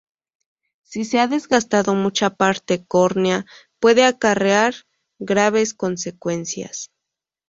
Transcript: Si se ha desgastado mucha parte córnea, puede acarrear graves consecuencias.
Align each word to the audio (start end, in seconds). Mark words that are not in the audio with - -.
Si 0.81 1.05
se 1.05 1.19
ha 1.19 1.27
desgastado 1.27 1.93
mucha 1.93 2.31
parte 2.31 2.83
córnea, 2.87 3.45
puede 3.79 4.03
acarrear 4.03 4.73
graves 5.19 5.75
consecuencias. 5.75 6.89